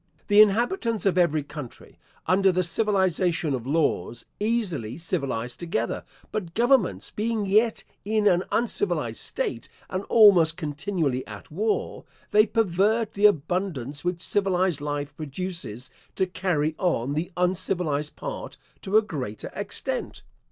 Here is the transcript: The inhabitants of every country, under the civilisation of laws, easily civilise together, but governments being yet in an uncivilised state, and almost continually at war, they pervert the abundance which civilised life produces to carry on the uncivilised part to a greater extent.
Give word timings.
The 0.29 0.41
inhabitants 0.41 1.05
of 1.05 1.15
every 1.15 1.43
country, 1.43 1.99
under 2.25 2.51
the 2.51 2.63
civilisation 2.63 3.53
of 3.53 3.67
laws, 3.67 4.25
easily 4.39 4.97
civilise 4.97 5.55
together, 5.55 6.03
but 6.31 6.55
governments 6.55 7.11
being 7.11 7.45
yet 7.45 7.83
in 8.03 8.25
an 8.25 8.41
uncivilised 8.51 9.19
state, 9.19 9.69
and 9.91 10.03
almost 10.05 10.57
continually 10.57 11.23
at 11.27 11.51
war, 11.51 12.03
they 12.31 12.47
pervert 12.47 13.13
the 13.13 13.27
abundance 13.27 14.03
which 14.03 14.23
civilised 14.23 14.81
life 14.81 15.15
produces 15.15 15.91
to 16.15 16.25
carry 16.25 16.73
on 16.79 17.13
the 17.13 17.31
uncivilised 17.37 18.15
part 18.15 18.57
to 18.81 18.97
a 18.97 19.03
greater 19.03 19.51
extent. 19.53 20.23